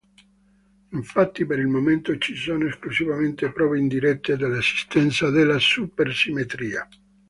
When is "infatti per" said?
0.93-1.59